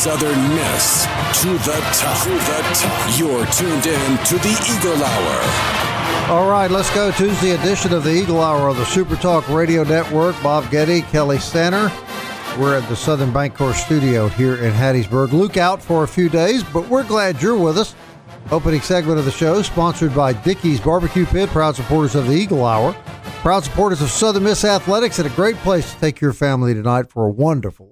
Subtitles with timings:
[0.00, 1.04] Southern Miss
[1.42, 2.22] to the top.
[2.24, 3.18] To the top.
[3.18, 4.48] You're tuned in to the
[4.78, 6.30] Eagle Hour.
[6.30, 7.12] All right, let's go.
[7.12, 10.42] Tuesday edition of the Eagle Hour of the Super Talk Radio Network.
[10.42, 11.92] Bob Getty, Kelly Sander.
[12.58, 15.32] We're at the Southern Bank Bancorp studio here in Hattiesburg.
[15.32, 17.94] Luke out for a few days, but we're glad you're with us.
[18.50, 22.64] Opening segment of the show, sponsored by Dickey's Barbecue Pit, proud supporters of the Eagle
[22.64, 22.94] Hour,
[23.42, 27.10] proud supporters of Southern Miss Athletics, and a great place to take your family tonight
[27.10, 27.89] for a wonderful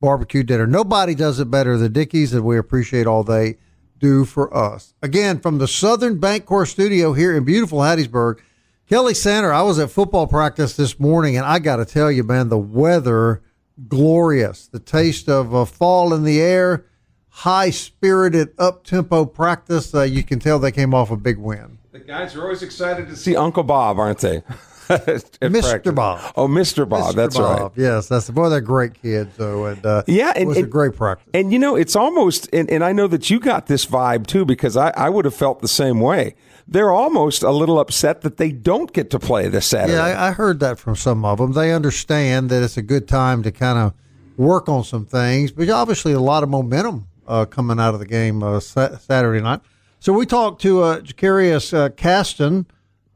[0.00, 0.66] barbecue dinner.
[0.66, 3.58] Nobody does it better than Dickey's, and we appreciate all they
[3.98, 4.94] do for us.
[5.02, 8.40] Again, from the Southern Bancorp studio here in beautiful Hattiesburg,
[8.88, 9.52] Kelly Sander.
[9.52, 12.58] I was at football practice this morning, and I got to tell you, man, the
[12.58, 13.42] weather
[13.88, 14.68] glorious.
[14.68, 16.84] The taste of uh, fall in the air,
[17.28, 19.94] high spirited, up tempo practice.
[19.94, 21.78] Uh, you can tell they came off a big win.
[21.90, 24.42] The guys are always excited to see Uncle Bob, aren't they?
[25.40, 25.94] Mr.
[25.94, 26.32] Bob.
[26.36, 26.88] Oh, Mr.
[26.88, 27.12] Bob.
[27.12, 27.16] Mr.
[27.16, 27.60] That's Bob.
[27.60, 27.70] right.
[27.76, 28.48] Yes, that's the boy.
[28.48, 31.28] They're great kids, though, and uh, Yeah, and- it was a great practice.
[31.34, 34.44] And you know, it's almost, and, and I know that you got this vibe too,
[34.44, 36.34] because I, I would have felt the same way.
[36.68, 39.92] They're almost a little upset that they don't get to play this Saturday.
[39.94, 41.52] Yeah, I, I heard that from some of them.
[41.52, 43.92] They understand that it's a good time to kind of
[44.36, 48.06] work on some things, but obviously a lot of momentum uh, coming out of the
[48.06, 49.60] game uh, sa- Saturday night.
[50.00, 52.66] So we talked to uh, Jacarius uh, Caston,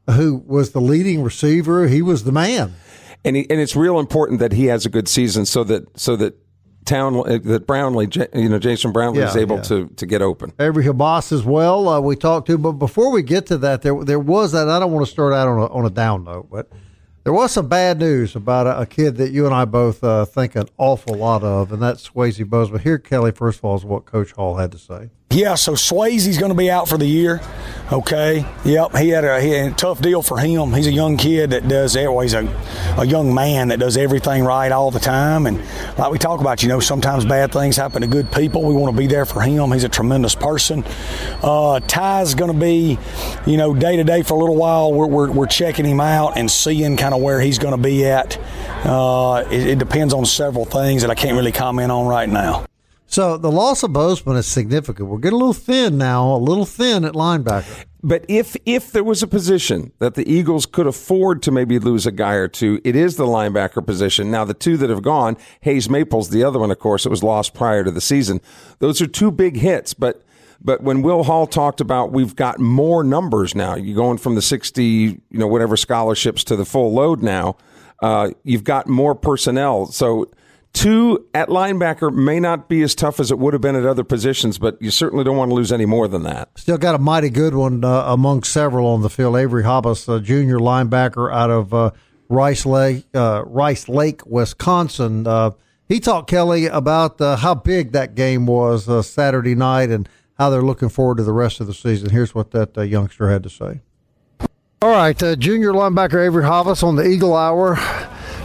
[0.09, 1.87] who was the leading receiver.
[1.87, 2.75] He was the man.
[3.23, 6.15] and he, and it's real important that he has a good season so that so
[6.15, 6.35] that
[6.85, 9.61] town uh, that Brownlee, you know, Jason Brownlee is able yeah.
[9.63, 10.53] to to get open.
[10.59, 11.87] Avery Habas as well.
[11.87, 14.69] Uh, we talked to, but before we get to that, there there was that.
[14.69, 16.69] I don't want to start out on a, on a down note, but
[17.23, 20.25] there was some bad news about a, a kid that you and I both uh,
[20.25, 22.71] think an awful lot of, and that's Swayze Buzz.
[22.71, 25.09] But Here, Kelly, first of all, is what Coach Hall had to say.
[25.31, 27.39] Yeah, so Swayze's going to be out for the year.
[27.89, 28.45] Okay.
[28.65, 28.97] Yep.
[28.97, 30.73] He had, a, he had a tough deal for him.
[30.73, 32.45] He's a young kid that does, well, he's a,
[32.97, 35.45] a young man that does everything right all the time.
[35.47, 35.57] And
[35.97, 38.63] like we talk about, you know, sometimes bad things happen to good people.
[38.63, 39.71] We want to be there for him.
[39.71, 40.83] He's a tremendous person.
[41.41, 42.97] Uh, Ty's going to be,
[43.45, 44.93] you know, day to day for a little while.
[44.93, 48.05] We're, we're, we're checking him out and seeing kind of where he's going to be
[48.05, 48.37] at.
[48.85, 52.65] Uh, it, it depends on several things that I can't really comment on right now.
[53.11, 55.09] So the loss of Bozeman is significant.
[55.09, 57.83] We're getting a little thin now, a little thin at linebacker.
[58.01, 62.05] But if if there was a position that the Eagles could afford to maybe lose
[62.07, 64.31] a guy or two, it is the linebacker position.
[64.31, 67.21] Now the two that have gone, Hayes Maples, the other one, of course, it was
[67.21, 68.39] lost prior to the season.
[68.79, 70.23] Those are two big hits, but
[70.61, 74.41] but when Will Hall talked about we've got more numbers now, you're going from the
[74.41, 77.57] sixty, you know, whatever scholarships to the full load now.
[78.01, 80.31] Uh, you've got more personnel, so.
[80.73, 84.05] Two at linebacker may not be as tough as it would have been at other
[84.05, 86.49] positions, but you certainly don't want to lose any more than that.
[86.55, 89.35] Still got a mighty good one uh, among several on the field.
[89.35, 91.91] Avery Habas, a junior linebacker out of uh,
[92.29, 95.27] Rice Lake, uh, Rice Lake, Wisconsin.
[95.27, 95.51] Uh,
[95.89, 100.49] he talked Kelly about uh, how big that game was uh, Saturday night and how
[100.49, 102.11] they're looking forward to the rest of the season.
[102.11, 103.81] Here's what that uh, youngster had to say.
[104.81, 107.75] All right, uh, junior linebacker Avery Habas on the Eagle Hour.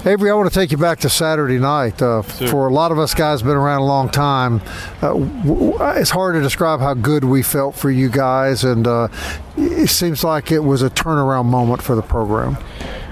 [0.06, 2.00] Avery, I want to take you back to Saturday night.
[2.00, 4.62] Uh, for a lot of us guys, been around a long time.
[5.02, 9.08] Uh, w- it's hard to describe how good we felt for you guys, and uh,
[9.56, 12.56] it seems like it was a turnaround moment for the program.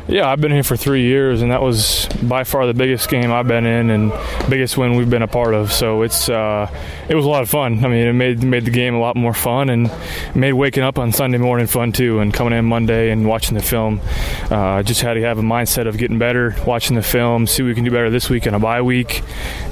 [0.07, 3.33] Yeah, I've been here for three years, and that was by far the biggest game
[3.33, 4.13] I've been in and
[4.51, 5.73] biggest win we've been a part of.
[5.73, 6.69] So it's uh,
[7.09, 7.83] it was a lot of fun.
[7.83, 9.91] I mean, it made made the game a lot more fun, and
[10.35, 12.19] made waking up on Sunday morning fun too.
[12.19, 14.03] And coming in Monday and watching the film,
[14.51, 17.69] uh, just had to have a mindset of getting better, watching the film, see what
[17.69, 19.23] we can do better this week in a bye week,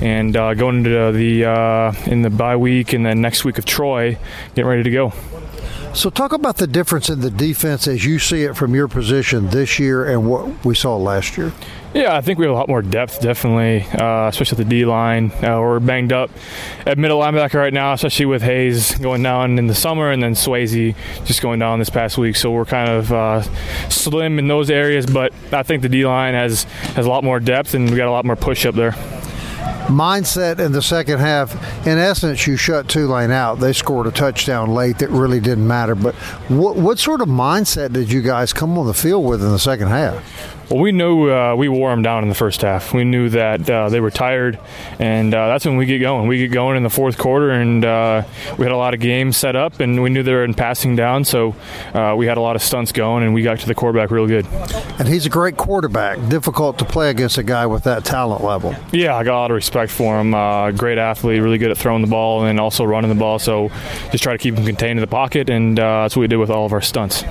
[0.00, 3.67] and uh, going into the uh, in the bye week, and then next week of
[3.67, 4.17] Troy,
[4.55, 5.12] getting ready to go.
[5.94, 9.48] So, talk about the difference in the defense as you see it from your position
[9.50, 11.52] this year and what we saw last year.
[11.92, 14.86] Yeah, I think we have a lot more depth, definitely, uh, especially at the D
[14.86, 15.30] line.
[15.32, 16.30] Uh, we're banged up
[16.86, 20.32] at middle linebacker right now, especially with Hayes going down in the summer and then
[20.32, 20.96] Swayze
[21.26, 22.36] just going down this past week.
[22.36, 23.42] So we're kind of uh,
[23.90, 27.38] slim in those areas, but I think the D line has has a lot more
[27.38, 28.96] depth and we got a lot more push up there
[29.88, 31.52] mindset in the second half.
[31.84, 33.58] In essence, you shut Tulane out.
[33.58, 35.96] They scored a touchdown late that really didn't matter.
[35.96, 36.14] But
[36.49, 39.58] what, what sort of mindset did you guys come on the field with in the
[39.58, 40.23] second half?
[40.73, 42.94] Well, we knew uh, we wore them down in the first half.
[42.94, 44.58] We knew that uh, they were tired,
[44.99, 46.29] and uh, that's when we get going.
[46.29, 48.23] We get going in the fourth quarter, and uh,
[48.56, 50.96] we had a lot of games set up, and we knew they were in passing
[50.96, 51.55] down, so
[51.93, 54.26] uh, we had a lot of stunts going, and we got to the quarterback real
[54.26, 54.46] good.
[54.99, 56.26] And he's a great quarterback.
[56.31, 58.75] Difficult to play against a guy with that talent level.
[58.93, 60.32] Yeah, I got a lot of respect for him.
[60.32, 63.40] Uh, great athlete, really good at throwing the ball and also running the ball.
[63.40, 63.70] So
[64.12, 66.36] just try to keep him contained in the pocket, and uh, that's what we did
[66.36, 67.24] with all of our stunts.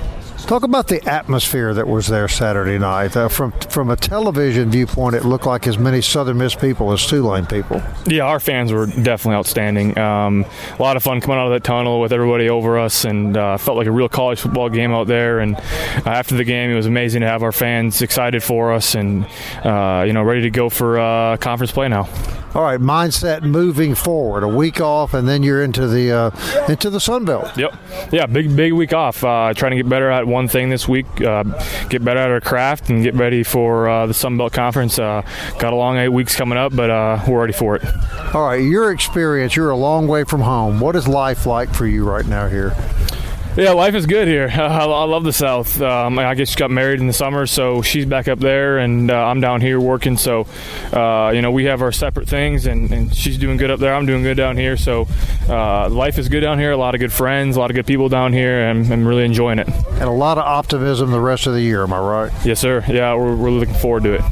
[0.46, 3.16] Talk about the atmosphere that was there Saturday night.
[3.16, 7.06] Uh, from from a television viewpoint, it looked like as many Southern Miss people as
[7.06, 7.80] Tulane people.
[8.06, 9.96] Yeah, our fans were definitely outstanding.
[9.96, 10.44] Um,
[10.78, 13.56] a lot of fun coming out of that tunnel with everybody over us, and uh,
[13.56, 15.40] felt like a real college football game out there.
[15.40, 15.60] And uh,
[16.06, 19.24] after the game, it was amazing to have our fans excited for us and
[19.64, 22.08] uh, you know ready to go for uh, conference play now.
[22.54, 24.42] All right, mindset moving forward.
[24.42, 27.56] A week off, and then you're into the uh, into the Sun Belt.
[27.56, 27.74] Yep.
[28.12, 29.24] Yeah, big big week off.
[29.24, 31.06] Uh, trying to get better at one thing this week.
[31.20, 31.44] Uh,
[31.88, 34.98] get better at our craft and get ready for uh, the Sun Belt Conference.
[34.98, 35.22] Uh,
[35.58, 37.84] got a long eight weeks coming up, but uh, we're ready for it.
[38.34, 39.54] All right, your experience.
[39.54, 40.80] You're a long way from home.
[40.80, 42.74] What is life like for you right now here?
[43.54, 44.48] Yeah, life is good here.
[44.54, 45.78] I, love the South.
[45.82, 49.26] Um, I just got married in the summer, so she's back up there, and uh,
[49.26, 50.16] I'm down here working.
[50.16, 50.46] So,
[50.90, 53.94] uh, you know, we have our separate things, and, and, she's doing good up there.
[53.94, 54.78] I'm doing good down here.
[54.78, 55.06] So,
[55.50, 56.70] uh, life is good down here.
[56.70, 59.26] A lot of good friends, a lot of good people down here, and I'm really
[59.26, 59.68] enjoying it.
[59.68, 61.82] And a lot of optimism the rest of the year.
[61.82, 62.32] Am I right?
[62.46, 62.82] Yes, sir.
[62.88, 64.22] Yeah, we're, we're looking forward to it.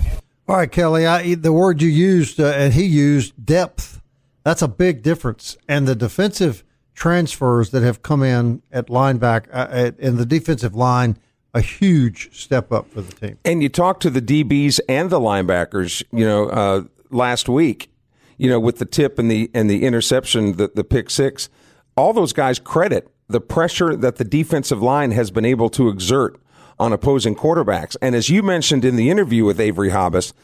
[0.49, 1.07] All right, Kelly.
[1.07, 4.01] I, the word you used, uh, and he used, depth.
[4.45, 6.65] That's a big difference, and the defensive
[7.01, 11.17] transfers that have come in at linebacker uh, in the defensive line
[11.55, 13.39] a huge step up for the team.
[13.43, 17.91] And you talk to the DBs and the linebackers, you know, uh, last week,
[18.37, 21.49] you know, with the tip and the and the interception, the, the pick six,
[21.97, 26.39] all those guys credit the pressure that the defensive line has been able to exert
[26.79, 27.97] on opposing quarterbacks.
[28.03, 30.35] And as you mentioned in the interview with Avery Hobbs,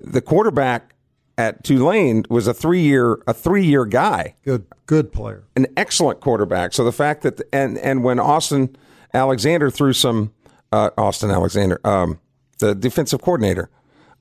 [0.00, 0.91] the quarterback
[1.38, 4.34] at Tulane was a three year a three year guy.
[4.44, 5.44] Good good player.
[5.56, 6.72] An excellent quarterback.
[6.72, 8.76] So the fact that and and when Austin
[9.14, 10.32] Alexander threw some
[10.72, 12.18] uh, Austin Alexander, um,
[12.58, 13.70] the defensive coordinator.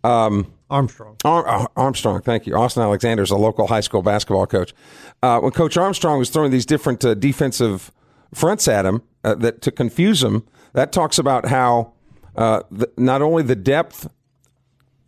[0.03, 1.17] Um, Armstrong.
[1.25, 2.55] Ar- uh, Armstrong, thank you.
[2.55, 4.73] Austin Alexander is a local high school basketball coach.
[5.21, 7.91] Uh, when Coach Armstrong was throwing these different uh, defensive
[8.33, 10.43] fronts at him uh, that to confuse him,
[10.73, 11.93] that talks about how
[12.37, 14.09] uh, the, not only the depth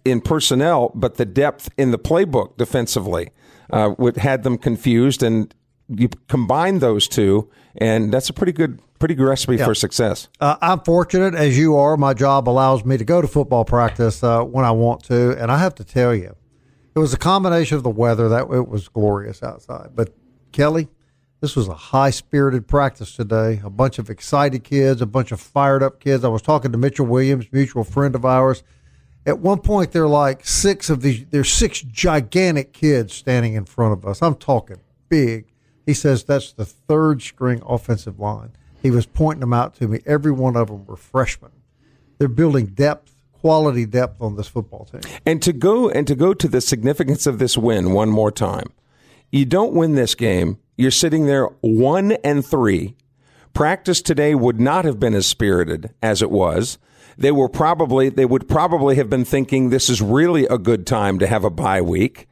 [0.05, 3.29] in personnel, but the depth in the playbook defensively
[3.69, 5.23] uh, had them confused.
[5.23, 5.53] And
[5.87, 9.65] you combine those two, and that's a pretty good, pretty good recipe yeah.
[9.65, 10.27] for success.
[10.39, 11.97] Uh, I'm fortunate, as you are.
[11.97, 15.51] My job allows me to go to football practice uh, when I want to, and
[15.51, 16.35] I have to tell you,
[16.95, 19.91] it was a combination of the weather that it was glorious outside.
[19.95, 20.13] But
[20.51, 20.89] Kelly,
[21.41, 23.61] this was a high spirited practice today.
[23.63, 26.23] A bunch of excited kids, a bunch of fired up kids.
[26.23, 28.63] I was talking to Mitchell Williams, mutual friend of ours
[29.25, 33.93] at one point they're like six of these there's six gigantic kids standing in front
[33.93, 34.21] of us.
[34.21, 34.77] I'm talking
[35.09, 35.45] big.
[35.85, 38.51] He says that's the third string offensive line.
[38.81, 39.99] He was pointing them out to me.
[40.05, 41.51] Every one of them were freshmen.
[42.17, 45.01] They're building depth quality depth on this football team.
[45.25, 48.67] And to go and to go to the significance of this win one more time
[49.33, 50.59] you don't win this game.
[50.77, 52.95] You're sitting there one and three.
[53.51, 56.77] Practice today would not have been as spirited as it was
[57.17, 61.19] they were probably they would probably have been thinking this is really a good time
[61.19, 62.27] to have a bye week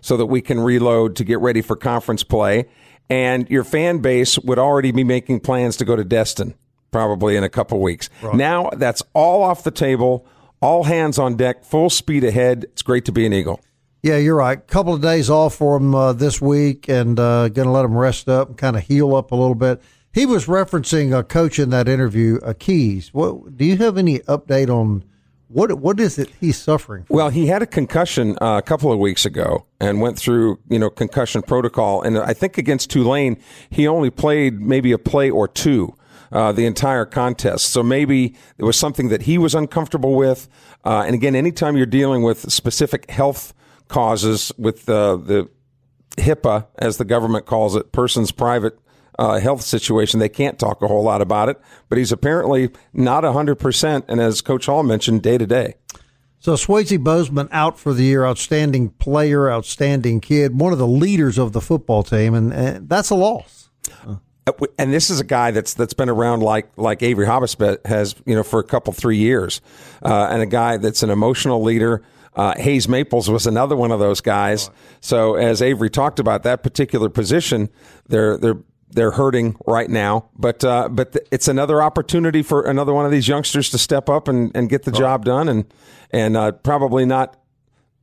[0.00, 2.66] so that we can reload to get ready for conference play
[3.10, 6.54] and your fan base would already be making plans to go to Destin
[6.90, 8.08] probably in a couple weeks.
[8.22, 8.34] Right.
[8.34, 10.26] Now that's all off the table,
[10.60, 12.64] all hands on deck, full speed ahead.
[12.64, 13.60] It's great to be an Eagle.
[14.02, 14.66] Yeah, you're right.
[14.66, 17.94] Couple of days off for them uh, this week, and uh, going to let them
[17.94, 19.82] rest up and kind of heal up a little bit.
[20.12, 23.14] He was referencing a coach in that interview, uh, Keys.
[23.14, 25.04] What do you have any update on
[25.46, 27.04] what what is it he's suffering?
[27.04, 27.16] From?
[27.16, 30.80] Well, he had a concussion uh, a couple of weeks ago and went through you
[30.80, 35.46] know concussion protocol, and I think against Tulane he only played maybe a play or
[35.46, 35.94] two.
[36.32, 37.70] Uh, the entire contest.
[37.70, 40.48] So maybe it was something that he was uncomfortable with.
[40.84, 43.52] Uh, and again, anytime you're dealing with specific health
[43.88, 45.48] causes with uh, the
[46.18, 48.78] HIPAA, as the government calls it, person's private
[49.20, 50.18] uh, health situation.
[50.18, 51.60] They can't talk a whole lot about it,
[51.90, 54.04] but he's apparently not 100%.
[54.08, 55.74] And as Coach Hall mentioned, day to day.
[56.38, 61.36] So Swayze Bozeman out for the year, outstanding player, outstanding kid, one of the leaders
[61.36, 63.68] of the football team, and, and that's a loss.
[64.06, 68.14] Uh, and this is a guy that's that's been around like like Avery Hobbs has,
[68.24, 69.60] you know, for a couple three years,
[70.02, 72.02] uh, and a guy that's an emotional leader.
[72.34, 74.70] Uh, Hayes Maples was another one of those guys.
[75.00, 77.68] So as Avery talked about that particular position,
[78.08, 78.60] they're they're
[78.90, 83.28] they're hurting right now, but uh, but it's another opportunity for another one of these
[83.28, 85.72] youngsters to step up and, and get the job done, and
[86.10, 87.36] and uh, probably not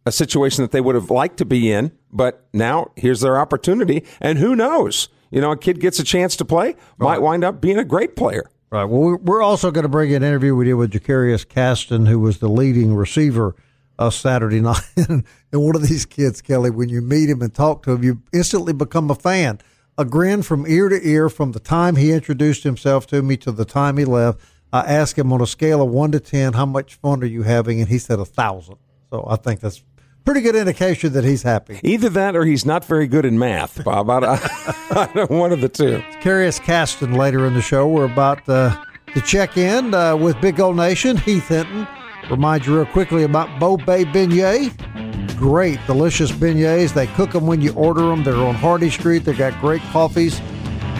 [0.05, 4.03] a situation that they would have liked to be in, but now here's their opportunity,
[4.21, 5.09] and who knows?
[5.29, 8.15] You know, a kid gets a chance to play, might wind up being a great
[8.15, 8.49] player.
[8.69, 8.85] Right.
[8.85, 12.39] Well, we're also going to bring an interview we did with Jacarius Caston, who was
[12.39, 13.55] the leading receiver
[13.97, 14.81] of Saturday night.
[14.95, 18.21] and one of these kids, Kelly, when you meet him and talk to him, you
[18.33, 19.59] instantly become a fan.
[19.97, 23.51] A grin from ear to ear from the time he introduced himself to me to
[23.51, 24.39] the time he left.
[24.71, 27.43] I asked him on a scale of one to ten, how much fun are you
[27.43, 27.79] having?
[27.79, 28.77] And he said a thousand.
[29.09, 29.81] So I think that's
[30.25, 31.79] pretty good indication that he's happy.
[31.83, 34.09] Either that or he's not very good in math, Bob.
[34.09, 34.19] I,
[34.91, 36.03] I, one of the two.
[36.21, 37.87] Curious Caston later in the show.
[37.87, 38.77] We're about uh,
[39.13, 41.17] to check in uh, with Big Gold Nation.
[41.17, 41.87] Heath Hinton.
[42.29, 44.75] Remind you real quickly about Mo Bay Beignet.
[45.37, 46.93] Great, delicious beignets.
[46.93, 48.23] They cook them when you order them.
[48.23, 49.19] They're on Hardy Street.
[49.19, 50.41] They got great coffees,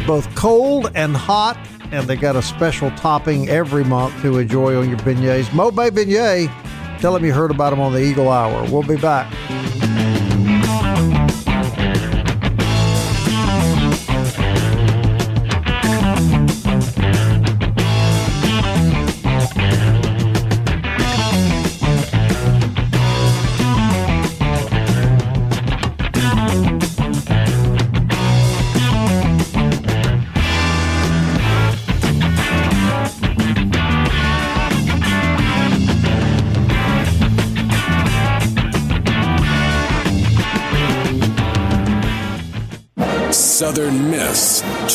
[0.06, 1.58] both cold and hot
[1.92, 5.54] and they got a special topping every month to enjoy on your beignets.
[5.54, 6.52] Mo Bay Beignet,
[7.00, 8.70] tell them you heard about them on the Eagle Hour.
[8.70, 9.32] We'll be back.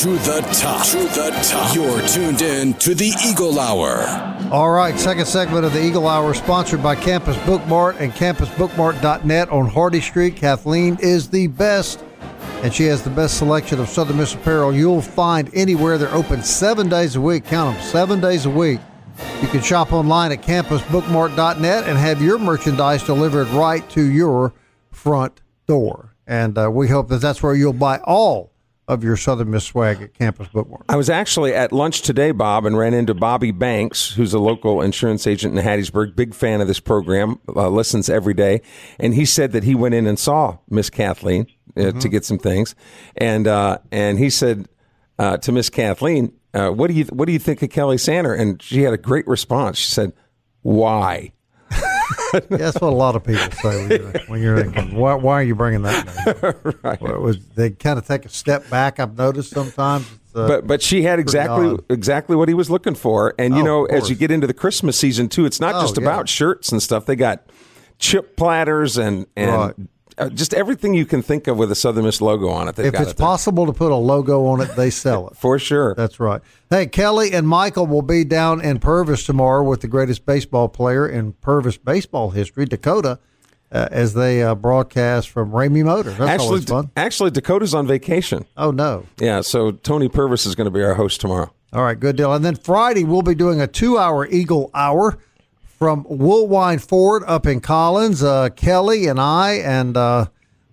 [0.02, 0.84] To the top.
[0.86, 1.76] To the top.
[1.76, 4.00] You're tuned in to the Eagle Hour.
[4.50, 9.68] All right, second segment of the Eagle Hour, sponsored by Campus Bookmart and CampusBookmart.net on
[9.68, 10.34] Hardy Street.
[10.34, 12.02] Kathleen is the best,
[12.64, 15.98] and she has the best selection of Southern Miss apparel you'll find anywhere.
[15.98, 17.44] They're open seven days a week.
[17.44, 18.80] Count them, seven days a week.
[19.40, 24.52] You can shop online at CampusBookmart.net and have your merchandise delivered right to your
[24.90, 26.16] front door.
[26.26, 28.51] And uh, we hope that that's where you'll buy all
[28.92, 30.84] of your Southern Miss swag at Campus Bookmart.
[30.88, 34.80] I was actually at lunch today, Bob, and ran into Bobby Banks, who's a local
[34.80, 38.60] insurance agent in Hattiesburg, big fan of this program, uh, listens every day,
[38.98, 41.46] and he said that he went in and saw Miss Kathleen
[41.76, 41.98] uh, mm-hmm.
[41.98, 42.74] to get some things,
[43.16, 44.68] and uh, and he said
[45.18, 48.34] uh, to Miss Kathleen, uh, "What do you what do you think of Kelly Sander?"
[48.34, 49.78] And she had a great response.
[49.78, 50.12] She said,
[50.62, 51.32] "Why?"
[52.34, 55.34] yeah, that's what a lot of people say when you're, when you're thinking, why, why,
[55.34, 56.78] are you bringing that?
[56.82, 57.00] right.
[57.00, 59.00] Was, they kind of take a step back.
[59.00, 60.06] I've noticed sometimes.
[60.34, 61.84] Uh, but but she had exactly odd.
[61.90, 64.54] exactly what he was looking for, and you oh, know, as you get into the
[64.54, 66.04] Christmas season too, it's not oh, just yeah.
[66.04, 67.04] about shirts and stuff.
[67.04, 67.44] They got
[67.98, 69.74] chip platters and and right.
[70.18, 72.78] Uh, just everything you can think of with a Southern Miss logo on it.
[72.78, 75.94] If it's it possible to put a logo on it, they sell it for sure.
[75.94, 76.40] That's right.
[76.70, 81.08] Hey, Kelly and Michael will be down in Purvis tomorrow with the greatest baseball player
[81.08, 83.18] in Purvis baseball history, Dakota.
[83.70, 86.18] Uh, as they uh, broadcast from Ramey Motors.
[86.18, 86.90] That's actually, always fun.
[86.94, 88.44] Actually, Dakota's on vacation.
[88.54, 89.06] Oh no!
[89.16, 91.50] Yeah, so Tony Purvis is going to be our host tomorrow.
[91.72, 92.34] All right, good deal.
[92.34, 95.18] And then Friday we'll be doing a two-hour Eagle Hour
[95.82, 98.22] from Woolwine Ford up in Collins.
[98.22, 100.26] Uh, Kelly and I and uh,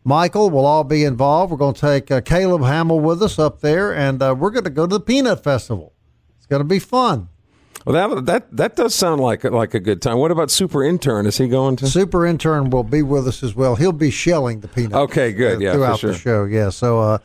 [0.04, 1.50] Michael will all be involved.
[1.50, 4.66] We're going to take uh, Caleb Hamill with us up there, and uh, we're going
[4.66, 5.94] to go to the Peanut Festival.
[6.38, 7.28] It's going to be fun.
[7.88, 10.20] Well, that that that does sound like like a good time.
[10.20, 11.26] What about Super Intern?
[11.26, 11.88] Is he going to?
[11.88, 13.78] Super Intern will be with us as well.
[13.78, 14.94] He'll be shelling the peanuts.
[14.94, 15.60] Okay, good.
[15.60, 16.12] Yeah, throughout sure.
[16.12, 16.44] the show.
[16.44, 16.70] Yeah.
[16.70, 17.18] So, uh,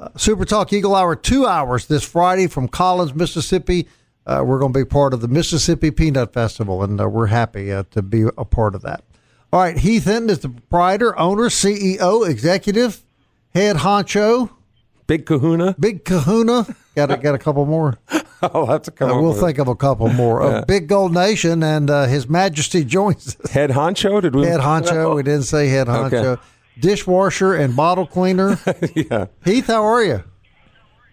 [0.00, 3.86] uh, Super Talk Eagle Hour, two hours this Friday from Collins, Mississippi
[4.26, 7.72] uh, we're going to be part of the Mississippi Peanut Festival, and uh, we're happy
[7.72, 9.02] uh, to be a part of that.
[9.52, 13.02] All right, Heath Hinton is the proprietor, owner, CEO, executive,
[13.54, 14.50] head honcho,
[15.06, 16.66] big Kahuna, big Kahuna.
[16.94, 17.98] Got a, got a couple more.
[18.42, 19.10] I'll have to come.
[19.10, 20.42] Uh, we'll think of a couple more.
[20.44, 20.64] yeah.
[20.66, 23.50] Big Gold Nation and uh, His Majesty joins us.
[23.50, 24.22] Head honcho?
[24.22, 24.46] Did we?
[24.46, 25.14] Head honcho.
[25.16, 26.24] We didn't say head honcho.
[26.24, 26.42] Okay.
[26.78, 28.58] Dishwasher and bottle cleaner.
[28.94, 29.26] yeah.
[29.44, 30.24] Heath, how are you?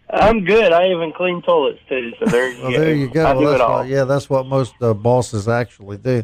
[0.09, 0.71] I'm good.
[0.71, 2.13] I even clean toilets too.
[2.19, 2.79] So there you well, go.
[2.79, 3.25] There you go.
[3.25, 3.85] I do it all.
[3.85, 6.23] yeah, that's what most uh, bosses actually do.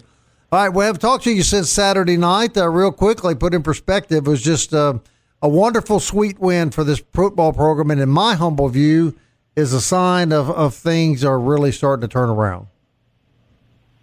[0.51, 2.55] All right, we have talked to you since Saturday night.
[2.55, 4.99] Uh, real quickly, put in perspective, it was just uh,
[5.41, 9.15] a wonderful, sweet win for this football program, and in my humble view,
[9.55, 12.67] is a sign of, of things are really starting to turn around.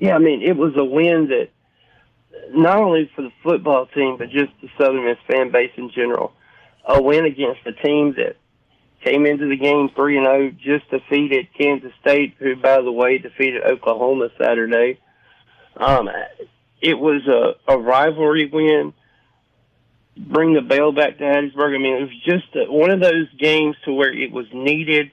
[0.00, 1.50] Yeah, I mean, it was a win that
[2.52, 6.32] not only for the football team, but just the Southern Miss fan base in general.
[6.84, 8.36] A win against a team that
[9.02, 13.18] came into the game 3 and 0, just defeated Kansas State, who, by the way,
[13.18, 14.98] defeated Oklahoma Saturday.
[15.76, 16.08] Um,
[16.80, 18.92] it was a, a rivalry win
[20.16, 21.74] bring the bell back to Hattiesburg.
[21.74, 25.10] I mean, it was just a, one of those games to where it was needed.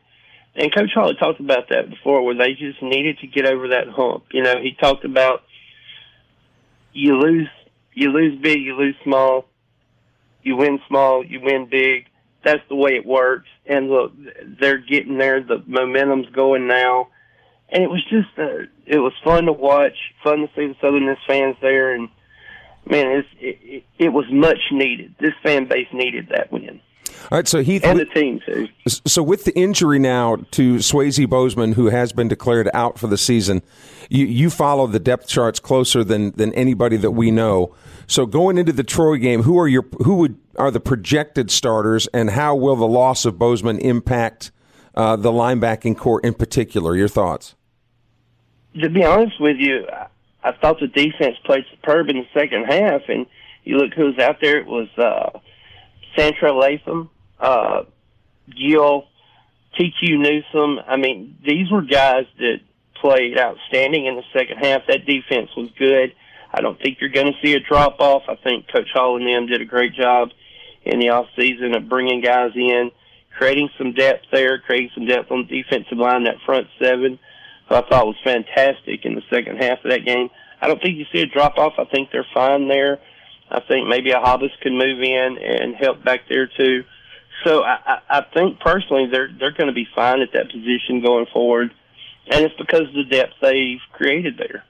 [0.55, 3.87] And Coach Holly talked about that before, where they just needed to get over that
[3.89, 4.25] hump.
[4.31, 5.43] You know, he talked about
[6.93, 7.49] you lose,
[7.93, 9.45] you lose big, you lose small,
[10.41, 12.05] you win small, you win big.
[12.43, 13.49] That's the way it works.
[13.67, 14.13] And look,
[14.59, 15.43] they're getting there.
[15.43, 17.09] The momentum's going now,
[17.69, 21.05] and it was just, uh, it was fun to watch, fun to see the Southern
[21.05, 22.07] Miss fans there, and
[22.89, 25.15] man, it's, it, it was much needed.
[25.19, 26.79] This fan base needed that win.
[27.31, 28.69] All right, so Heath and the team too.
[28.87, 33.17] So with the injury now to Swayze Bozeman, who has been declared out for the
[33.17, 33.61] season,
[34.09, 37.75] you, you follow the depth charts closer than than anybody that we know.
[38.07, 42.07] So going into the Troy game, who are your who would are the projected starters,
[42.13, 44.51] and how will the loss of Bozeman impact
[44.95, 46.95] uh, the linebacking core in particular?
[46.95, 47.55] Your thoughts?
[48.79, 49.85] To be honest with you,
[50.43, 53.25] I thought the defense played superb in the second half, and
[53.63, 54.59] you look who's out there.
[54.59, 55.39] It was uh,
[56.17, 57.09] Santra Latham,
[57.39, 57.83] uh,
[58.49, 59.05] Gill,
[59.79, 60.79] TQ Newsom.
[60.87, 62.59] I mean, these were guys that
[62.99, 64.81] played outstanding in the second half.
[64.87, 66.13] That defense was good.
[66.51, 68.23] I don't think you're going to see a drop off.
[68.27, 70.29] I think Coach Hall and them did a great job
[70.83, 72.91] in the off season of bringing guys in,
[73.37, 77.19] creating some depth there, creating some depth on the defensive line, that front seven
[77.67, 80.29] who I thought was fantastic in the second half of that game.
[80.61, 81.73] I don't think you see a drop off.
[81.77, 82.99] I think they're fine there.
[83.49, 86.83] I think maybe a Hobbs can move in and help back there too.
[87.43, 91.27] So I, I, think personally they're they're going to be fine at that position going
[91.31, 91.71] forward,
[92.29, 94.63] and it's because of the depth they've created there.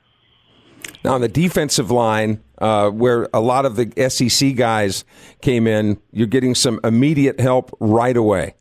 [1.03, 5.05] Now on the defensive line, uh, where a lot of the SEC guys
[5.41, 8.55] came in, you're getting some immediate help right away.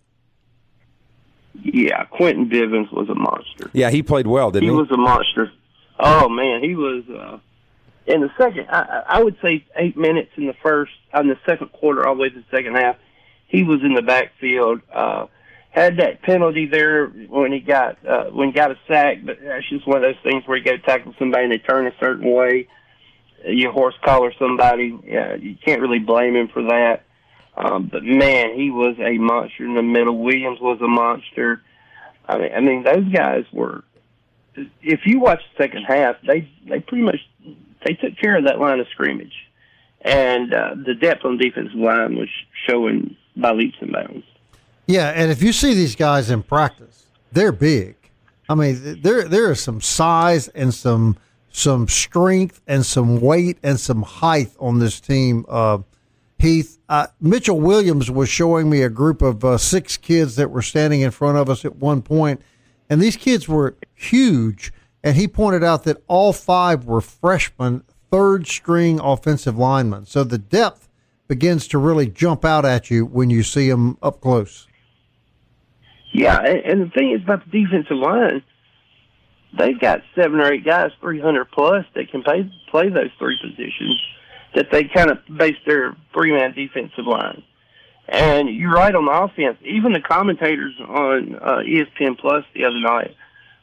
[1.54, 3.70] Yeah, Quentin Bivens was a monster.
[3.72, 4.70] Yeah, he played well, didn't he?
[4.70, 5.50] He was a monster.
[5.98, 7.38] Oh man, he was uh,
[8.06, 8.66] in the second.
[8.70, 12.22] I, I would say eight minutes in the first, in the second quarter, all the
[12.22, 12.96] way to the second half.
[13.46, 14.80] He was in the backfield.
[14.92, 15.26] Uh,
[15.70, 19.68] had that penalty there when he got uh, when he got a sack, but that's
[19.68, 21.92] just one of those things where you got to tackle somebody and they turn a
[22.00, 22.66] certain way.
[23.44, 24.98] You horse collar somebody.
[25.04, 27.04] Yeah, you can't really blame him for that.
[27.56, 30.18] Um, but man, he was a monster in the middle.
[30.18, 31.62] Williams was a monster.
[32.26, 33.84] I mean, I mean, those guys were.
[34.80, 37.20] If you watch the second half, they they pretty much
[37.84, 39.34] they took care of that line of scrimmage,
[40.00, 42.28] and uh, the depth on defensive line was
[42.68, 44.24] showing by leaps and bounds.
[44.86, 47.96] Yeah, and if you see these guys in practice, they're big.
[48.48, 51.16] I mean, there there is some size and some
[51.50, 55.44] some strength and some weight and some height on this team.
[55.48, 55.78] Uh,
[56.38, 60.62] Heath, uh, Mitchell Williams was showing me a group of uh, six kids that were
[60.62, 62.42] standing in front of us at one point,
[62.90, 64.72] and these kids were huge.
[65.02, 70.06] And he pointed out that all five were freshmen, third string offensive linemen.
[70.06, 70.88] So the depth
[71.28, 74.66] begins to really jump out at you when you see them up close.
[76.12, 78.42] Yeah, and the thing is about the defensive line,
[79.58, 84.00] they've got seven or eight guys, 300 plus, that can play, play those three positions
[84.54, 87.42] that they kind of base their three man defensive line.
[88.08, 89.58] And you're right on the offense.
[89.62, 93.14] Even the commentators on uh, ESPN Plus the other night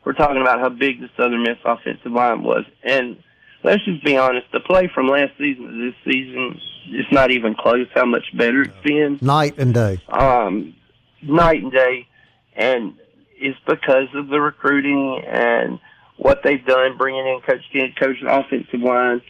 [0.03, 2.65] were talking about how big the Southern Miss offensive line was.
[2.83, 3.17] And
[3.63, 6.59] let's just be honest, the play from last season to this season
[6.91, 7.87] is not even close.
[7.93, 9.19] How much better it's been?
[9.21, 9.99] Night and day.
[10.09, 10.75] Um,
[11.21, 12.07] night and day,
[12.55, 12.95] and
[13.37, 15.79] it's because of the recruiting and
[16.17, 19.21] what they've done, bringing in Coach Kent, coach offensive line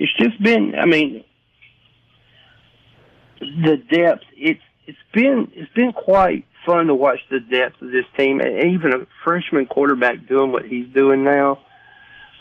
[0.00, 0.74] it's just been.
[0.74, 1.22] I mean,
[3.38, 4.24] the depth.
[4.34, 8.72] It's it's been it's been quite fun to watch the depth of this team, and
[8.72, 11.58] even a freshman quarterback doing what he's doing now.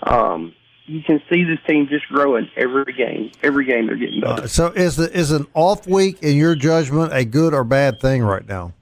[0.04, 0.54] Um,
[0.86, 3.32] you can see this team just growing every game.
[3.44, 4.44] Every game they're getting better.
[4.44, 8.00] Uh, so is the is an off week in your judgment a good or bad
[8.00, 8.74] thing right now?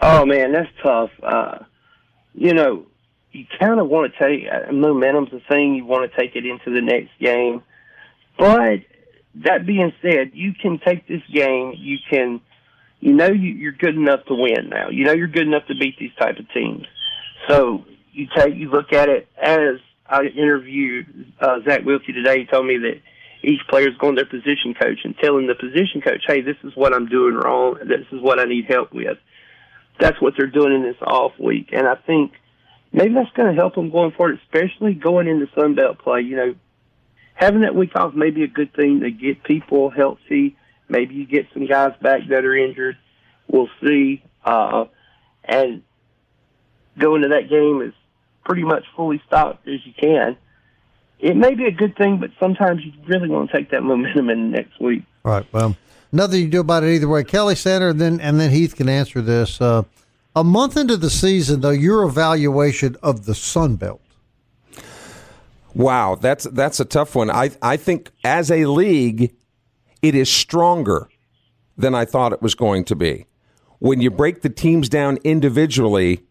[0.00, 1.10] Oh man, that's tough.
[1.22, 1.58] Uh,
[2.34, 2.86] you know,
[3.30, 5.74] you kind of want to take uh, momentum's the thing.
[5.74, 7.62] You want to take it into the next game,
[8.38, 8.80] but
[9.36, 11.74] that being said, you can take this game.
[11.76, 12.40] You can,
[13.02, 14.88] you know, you, you're good enough to win now.
[14.88, 16.86] You know, you're good enough to beat these type of teams.
[17.48, 22.38] So you take, you look at it as I interviewed uh, Zach Wilkie today.
[22.38, 23.00] He told me that
[23.42, 26.76] each player's going to their position coach and telling the position coach, "Hey, this is
[26.76, 27.78] what I'm doing wrong.
[27.80, 29.18] This is what I need help with."
[29.98, 32.32] That's what they're doing in this off week, and I think
[32.92, 36.20] maybe that's going to help them going forward, especially going into Sun Belt play.
[36.20, 36.54] You know,
[37.34, 40.56] having that week off may be a good thing to get people healthy.
[40.92, 42.96] Maybe you get some guys back that are injured.
[43.48, 44.22] We'll see.
[44.44, 44.84] Uh,
[45.44, 45.82] and
[46.98, 47.94] going to that game is
[48.44, 50.36] pretty much fully stocked as you can
[51.22, 54.28] it may be a good thing, but sometimes you really want to take that momentum
[54.28, 55.04] in next week.
[55.22, 55.46] Right.
[55.52, 55.76] Well,
[56.10, 57.24] nothing you can do about it either way.
[57.24, 59.60] Kelly Sander, and then and then Heath can answer this.
[59.60, 59.84] Uh,
[60.34, 64.00] a month into the season, though, your evaluation of the Sun Belt.
[65.74, 67.30] Wow, that's that's a tough one.
[67.30, 69.32] I I think as a league,
[70.02, 71.08] it is stronger
[71.76, 73.26] than I thought it was going to be.
[73.78, 76.22] When you break the teams down individually,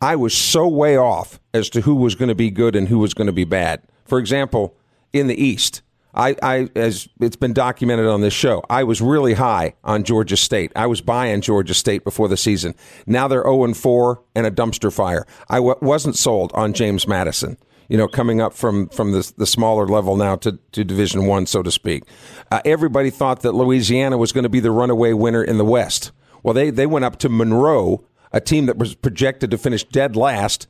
[0.00, 2.98] I was so way off as to who was going to be good and who
[2.98, 3.82] was going to be bad.
[4.04, 4.76] For example,
[5.12, 5.82] in the East,
[6.14, 10.36] I, I, as it's been documented on this show, I was really high on Georgia
[10.36, 10.72] State.
[10.74, 12.74] I was buying Georgia State before the season.
[13.06, 15.26] Now they're 0 and 4 and a dumpster fire.
[15.48, 17.56] I w- wasn't sold on James Madison.
[17.88, 21.46] You know, coming up from from the, the smaller level now to, to Division One,
[21.46, 22.02] so to speak.
[22.50, 26.12] Uh, everybody thought that Louisiana was going to be the runaway winner in the West.
[26.42, 30.16] Well, they they went up to Monroe, a team that was projected to finish dead
[30.16, 30.68] last,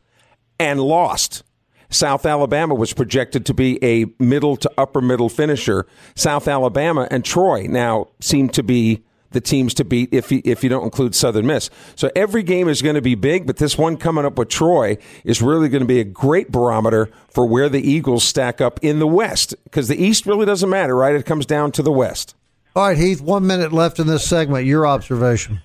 [0.59, 1.45] and lost.
[1.91, 5.87] South Alabama was projected to be a middle to upper middle finisher.
[6.15, 10.63] South Alabama and Troy now seem to be the teams to beat if you, if
[10.63, 11.71] you don't include Southern Miss.
[11.95, 14.99] So every game is going to be big, but this one coming up with Troy
[15.25, 18.99] is really going to be a great barometer for where the Eagles stack up in
[18.99, 21.15] the West because the East really doesn't matter, right?
[21.15, 22.35] It comes down to the West.
[22.75, 24.65] All right, Heath, one minute left in this segment.
[24.65, 25.61] Your observation.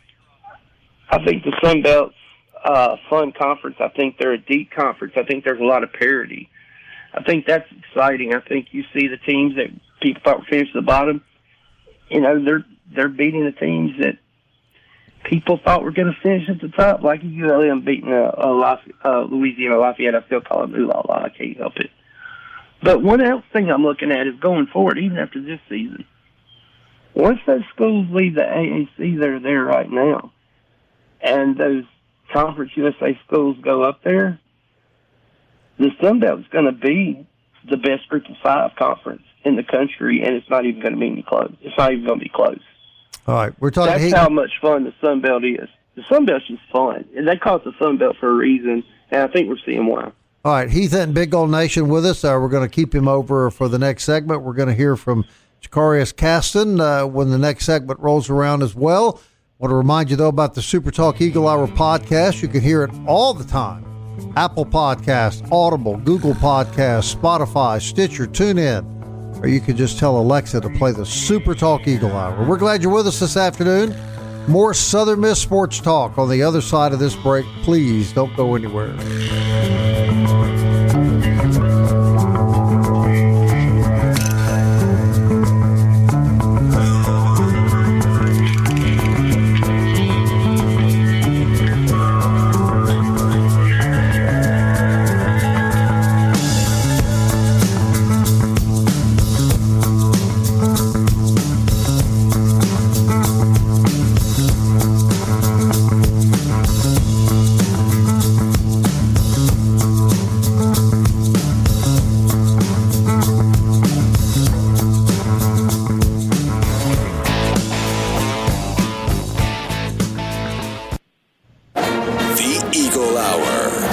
[1.09, 2.15] I think the Sun Belt's
[2.65, 3.77] uh, fun conference.
[3.79, 5.13] I think they're a deep conference.
[5.15, 6.49] I think there's a lot of parity.
[7.13, 8.33] I think that's exciting.
[8.33, 9.67] I think you see the teams that
[10.01, 11.23] people thought were finished at the bottom.
[12.09, 14.17] You know, they're they're beating the teams that
[15.23, 19.21] people thought were going to finish at the top, like ULM beating uh, uh, uh,
[19.21, 20.15] Louisiana Lafayette.
[20.15, 21.23] I still call them ooh la la.
[21.23, 21.91] I can't help it.
[22.81, 26.05] But one else thing I'm looking at is going forward, even after this season.
[27.13, 30.31] Once those schools leave the AAC, they're there right now,
[31.21, 31.83] and those
[32.33, 34.39] Conference USA schools go up there,
[35.77, 37.27] the Sun Belt is going to be
[37.69, 40.99] the best group of five conference in the country, and it's not even going to
[40.99, 41.53] be any close.
[41.61, 42.59] It's not even going to be close.
[43.27, 44.09] All right, we're talking.
[44.09, 45.69] That's how much fun the Sun Belt is.
[45.95, 48.83] The Sun Belt's just fun, and they call it the Sun Belt for a reason,
[49.11, 50.11] and I think we're seeing why.
[50.45, 52.23] All right, Heath and Big Gold Nation with us.
[52.23, 54.41] Uh, we're going to keep him over for the next segment.
[54.41, 55.23] We're going to hear from
[55.61, 59.21] Jacarius Caston uh, when the next segment rolls around as well
[59.59, 62.41] I want to remind you, though, about the Super Talk Eagle Hour podcast.
[62.41, 63.85] You can hear it all the time.
[64.35, 68.83] Apple Podcast, Audible, Google Podcast, Spotify, Stitcher, TuneIn,
[69.43, 72.47] or you can just tell Alexa to play the Super Talk Eagle Hour.
[72.47, 73.93] We're glad you're with us this afternoon.
[74.47, 77.45] More Southern Miss sports talk on the other side of this break.
[77.61, 78.95] Please don't go anywhere.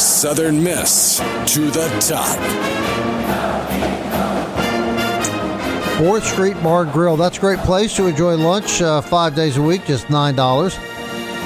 [0.01, 1.19] Southern Miss
[1.53, 2.39] to the top.
[5.99, 7.19] 4th Street Bar and Grill.
[7.19, 10.79] That's a great place to enjoy lunch uh, five days a week, just $9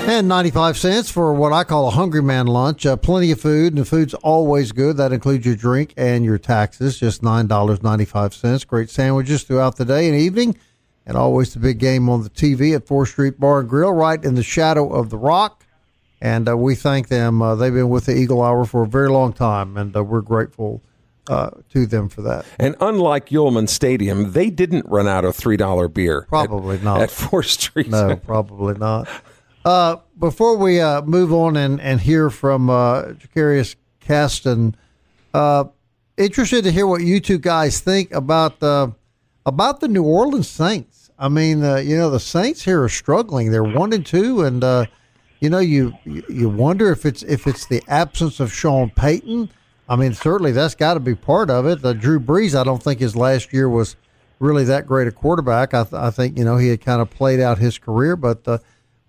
[0.06, 2.86] and 95 cents for what I call a hungry man lunch.
[2.86, 4.98] Uh, plenty of food, and the food's always good.
[4.98, 8.66] That includes your drink and your taxes, just $9.95.
[8.68, 10.56] Great sandwiches throughout the day and evening,
[11.04, 14.24] and always the big game on the TV at 4th Street Bar and Grill, right
[14.24, 15.63] in the shadow of the rock
[16.24, 17.42] and uh, we thank them.
[17.42, 20.22] Uh, they've been with the Eagle Hour for a very long time, and uh, we're
[20.22, 20.82] grateful
[21.28, 22.46] uh, to them for that.
[22.58, 26.22] And unlike Yulman Stadium, they didn't run out of three dollar beer.
[26.22, 27.90] Probably at, not at Fourth Street.
[27.90, 29.06] No, probably not.
[29.66, 34.76] Uh, before we uh, move on and, and hear from uh, Jacarius Caston,
[36.16, 38.94] interested to hear what you two guys think about the
[39.44, 41.10] about the New Orleans Saints.
[41.18, 43.50] I mean, you know, the Saints here are struggling.
[43.50, 44.64] They're one and two, and
[45.44, 49.50] you know, you you wonder if it's if it's the absence of Sean Payton.
[49.90, 51.82] I mean, certainly that's got to be part of it.
[51.82, 53.96] The Drew Brees, I don't think his last year was
[54.38, 55.74] really that great a quarterback.
[55.74, 58.48] I, th- I think you know he had kind of played out his career, but.
[58.48, 58.58] Uh,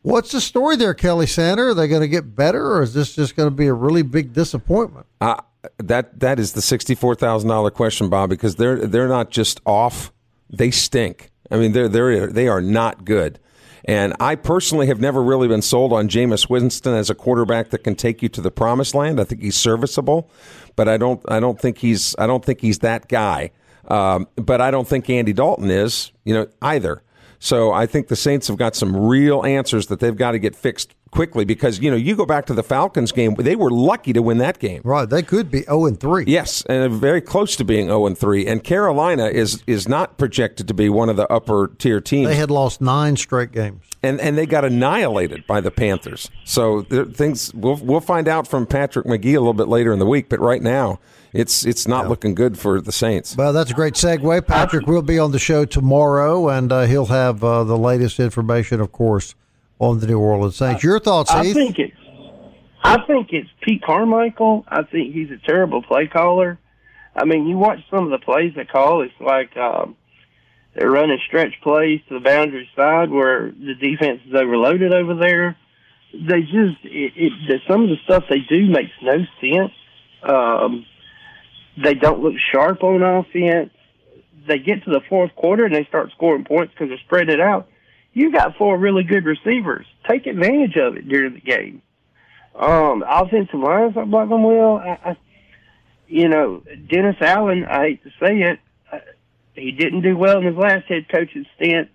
[0.02, 1.70] What's the story there, Kelly Sander?
[1.70, 4.04] Are they going to get better, or is this just going to be a really
[4.04, 5.08] big disappointment?
[5.20, 5.38] Uh,
[5.78, 10.14] that that is the sixty-four thousand dollar question, Bob, because they're they're not just off;
[10.48, 11.32] they stink.
[11.50, 13.40] I mean, they're they're they are not good.
[13.88, 17.84] And I personally have never really been sold on Jameis Winston as a quarterback that
[17.84, 19.20] can take you to the promised land.
[19.20, 20.30] I think he's serviceable,
[20.76, 23.52] but I don't I don't think he's I don't think he's that guy.
[23.88, 27.04] Um, but I don't think Andy Dalton is, you know, either.
[27.38, 30.56] So I think the Saints have got some real answers that they've got to get
[30.56, 34.12] fixed quickly because you know you go back to the Falcons game they were lucky
[34.12, 37.56] to win that game right they could be 0 and 3 yes and very close
[37.56, 41.16] to being 0 and 3 and Carolina is is not projected to be one of
[41.16, 45.48] the upper tier teams they had lost 9 straight games and and they got annihilated
[45.48, 49.70] by the Panthers so things we'll we'll find out from Patrick McGee a little bit
[49.70, 51.00] later in the week but right now
[51.32, 52.10] it's it's not yeah.
[52.10, 53.36] looking good for the Saints.
[53.36, 54.48] Well, that's a great segue.
[54.48, 58.80] Patrick will be on the show tomorrow, and uh, he'll have uh, the latest information,
[58.80, 59.36] of course,
[59.80, 60.84] on the New Orleans Saints.
[60.84, 61.52] Your thoughts, Ace.
[61.52, 61.98] I think it's
[62.84, 64.64] I think it's Pete Carmichael.
[64.68, 66.60] I think he's a terrible play caller.
[67.16, 69.02] I mean, you watch some of the plays they call.
[69.02, 69.96] It's like um,
[70.76, 75.58] they're running stretch plays to the boundary side where the defense is overloaded over there.
[76.14, 79.72] They just it, it, some of the stuff they do makes no sense.
[80.22, 80.86] Um,
[81.82, 83.72] they don't look sharp on offense.
[84.48, 87.42] They get to the fourth quarter and they start scoring points because they're spread it
[87.42, 87.68] out.
[88.16, 89.86] You got four really good receivers.
[90.10, 91.82] Take advantage of it during the game.
[92.56, 94.78] Um, offensive line's not blocking well.
[94.78, 95.18] I, I,
[96.08, 97.66] you know, Dennis Allen.
[97.66, 99.00] I hate to say it, uh,
[99.54, 101.90] he didn't do well in his last head coaching stint.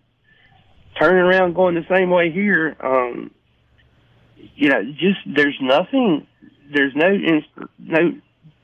[1.01, 2.77] Turning around, going the same way here.
[2.81, 3.31] Um,
[4.57, 6.27] you know, just there's nothing.
[6.71, 7.17] There's no
[7.79, 8.13] no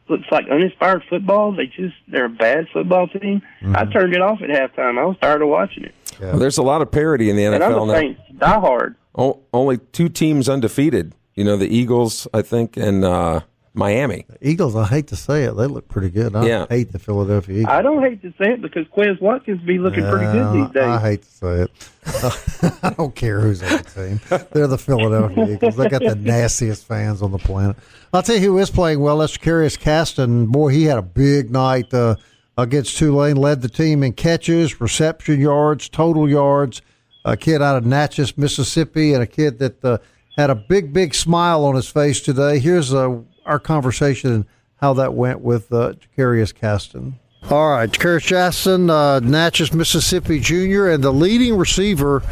[0.09, 1.53] looks like uninspired football.
[1.53, 3.42] They just they're a bad football team.
[3.62, 3.77] Mm-hmm.
[3.77, 4.99] I turned it off at halftime.
[4.99, 5.95] I was tired of watching it.
[6.21, 6.31] Yeah.
[6.31, 7.95] Well, there's a lot of parity in the NFL and I'm now.
[7.95, 8.97] Saints, die hard.
[9.14, 11.12] O- only two teams undefeated.
[11.35, 13.40] You know, the Eagles, I think, and uh,
[13.77, 14.25] Miami.
[14.29, 16.35] The Eagles, I hate to say it, they look pretty good.
[16.35, 16.67] I yeah.
[16.69, 17.73] hate the Philadelphia Eagles.
[17.73, 20.75] I don't hate to say it because Quez Watkins be looking yeah, pretty good these
[20.75, 20.83] days.
[20.83, 22.79] I hate to say it.
[22.83, 24.49] I don't care who's on the team.
[24.53, 25.77] They're the Philadelphia Eagles.
[25.77, 27.77] They got the nastiest fans on the planet.
[28.15, 29.19] I'll tell you who is playing well.
[29.19, 30.47] That's Curious Caston.
[30.47, 32.17] Boy, he had a big night uh,
[32.57, 33.37] against Tulane.
[33.37, 36.81] Led the team in catches, reception yards, total yards.
[37.27, 39.99] A kid out of Natchez, Mississippi, and a kid that uh,
[40.39, 42.59] had a big, big smile on his face today.
[42.59, 44.44] Here's uh, our conversation and
[44.76, 47.18] how that went with uh, Jacarius Caston.
[47.48, 52.22] All right, Jacarius Jackson, uh, Natchez, Mississippi Junior, and the leading receiver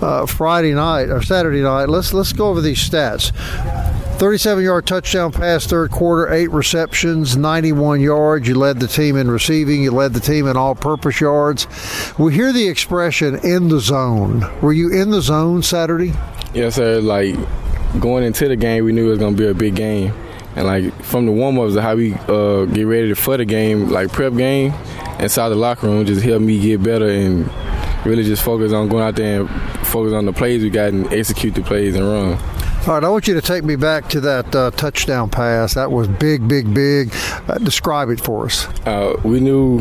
[0.00, 1.90] uh, Friday night or Saturday night.
[1.90, 3.30] Let's let's go over these stats.
[4.18, 8.48] 37 yard touchdown pass, third quarter, eight receptions, 91 yards.
[8.48, 11.66] You led the team in receiving, you led the team in all purpose yards.
[12.18, 14.48] We hear the expression in the zone.
[14.62, 16.14] Were you in the zone Saturday?
[16.54, 17.00] Yes, sir.
[17.00, 17.34] Like
[18.00, 20.14] going into the game, we knew it was going to be a big game.
[20.56, 24.12] And like from the warm ups, how we uh, get ready for the game, like
[24.12, 24.72] prep game,
[25.18, 27.50] inside the locker room, just helped me get better and
[28.06, 29.50] really just focus on going out there and
[29.86, 32.38] focus on the plays we got and execute the plays and run.
[32.86, 35.72] All right, I want you to take me back to that uh, touchdown pass.
[35.72, 37.14] That was big, big, big.
[37.48, 38.66] Uh, describe it for us.
[38.86, 39.78] Uh, we knew,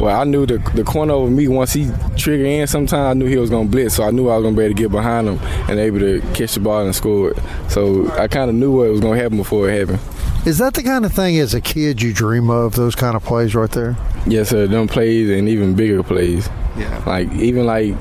[0.00, 3.26] well, I knew the, the corner over me, once he triggered in, sometime I knew
[3.26, 4.82] he was going to blitz, so I knew I was going to be able to
[4.82, 7.38] get behind him and able to catch the ball and score it.
[7.68, 10.15] So I kind of knew what was going to happen before it happened.
[10.46, 13.24] Is that the kind of thing as a kid you dream of, those kind of
[13.24, 13.96] plays right there?
[14.28, 14.68] Yes, sir.
[14.68, 16.48] Them plays and even bigger plays.
[16.76, 17.02] Yeah.
[17.06, 17.94] Like even like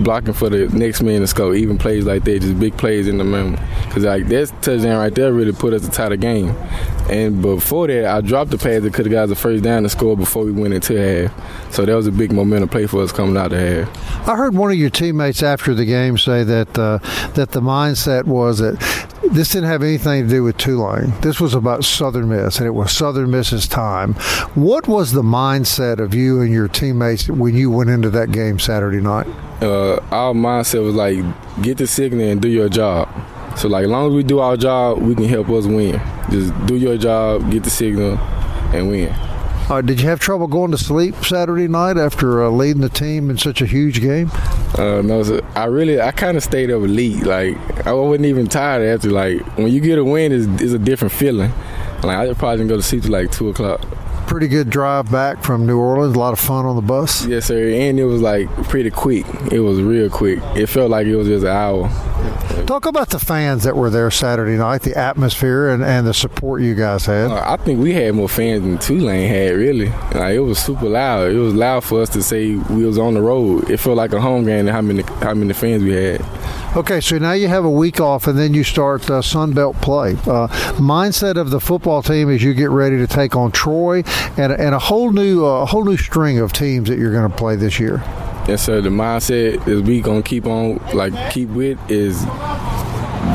[0.00, 3.18] blocking for the next man to score, even plays like that, just big plays in
[3.18, 3.58] the moment.
[3.90, 6.54] Cause like that touchdown right there really put us atop the game.
[7.08, 9.88] And before that, I dropped the pass that could have got the first down to
[9.88, 11.72] score before we went into half.
[11.72, 14.28] So that was a big momentum play for us coming out of half.
[14.28, 16.98] I heard one of your teammates after the game say that uh,
[17.34, 18.76] that the mindset was that
[19.32, 21.12] this didn't have anything to do with Tulane.
[21.20, 24.14] This was about Southern Miss, and it was Southern Miss's time.
[24.54, 28.58] What was the mindset of you and your teammates when you went into that game
[28.58, 29.26] Saturday night?
[29.62, 31.16] Uh, our mindset was like,
[31.62, 33.08] get the signal and do your job.
[33.56, 36.00] So, like, as long as we do our job, we can help us win.
[36.30, 38.18] Just do your job, get the signal,
[38.74, 39.14] and win.
[39.68, 43.30] Uh, did you have trouble going to sleep Saturday night after uh, leading the team
[43.30, 44.30] in such a huge game?
[44.78, 47.24] Uh, no, so I really, I kind of stayed up late.
[47.24, 49.10] Like I wasn't even tired after.
[49.10, 51.50] Like when you get a win, it's, it's a different feeling.
[52.04, 53.80] Like I probably didn't go to sleep till like two o'clock.
[54.26, 56.16] Pretty good drive back from New Orleans.
[56.16, 57.24] A lot of fun on the bus.
[57.26, 57.70] Yes, sir.
[57.70, 59.24] And it was like pretty quick.
[59.52, 60.40] It was real quick.
[60.56, 61.88] It felt like it was just an hour.
[62.66, 66.62] Talk about the fans that were there Saturday night, the atmosphere, and, and the support
[66.62, 67.30] you guys had.
[67.30, 69.88] Uh, I think we had more fans than Tulane had, really.
[69.88, 71.30] Like, it was super loud.
[71.30, 73.70] It was loud for us to say we was on the road.
[73.70, 76.20] It felt like a home game and how many, how many fans we had.
[76.76, 79.80] Okay, so now you have a week off, and then you start uh, Sun Belt
[79.80, 80.10] play.
[80.26, 84.02] Uh, mindset of the football team as you get ready to take on Troy,
[84.36, 87.30] and, and a whole new uh, a whole new string of teams that you're going
[87.30, 88.02] to play this year.
[88.46, 88.82] Yes, sir.
[88.82, 92.22] The mindset is we gonna keep on like keep with is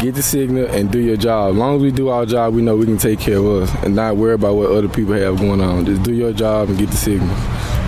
[0.02, 1.52] get the signal and do your job.
[1.52, 3.84] As long as we do our job, we know we can take care of us
[3.84, 5.86] and not worry about what other people have going on.
[5.86, 7.30] Just do your job and get the signal.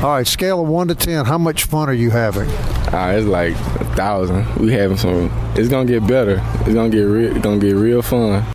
[0.04, 2.48] All right, scale of one to ten, how much fun are you having?
[2.94, 4.46] Ah, it's like a thousand.
[4.58, 5.32] We having some.
[5.56, 6.42] It's gonna get better.
[6.62, 7.32] It's gonna get real.
[7.32, 8.46] It's gonna get real fun.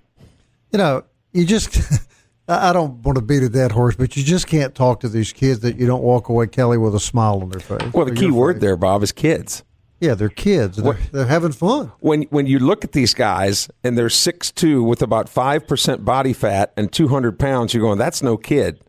[0.72, 1.76] You know, you just.
[2.50, 5.34] I don't want to beat a dead horse, but you just can't talk to these
[5.34, 7.92] kids that you don't walk away, Kelly, with a smile on their face.
[7.92, 9.64] Well, the key word there, Bob, is kids.
[10.00, 10.76] Yeah, they're kids.
[10.76, 11.90] They're, they're, having fun.
[11.98, 16.04] When when you look at these guys and they're six two with about five percent
[16.04, 18.80] body fat and two hundred pounds, you're going, that's no kid.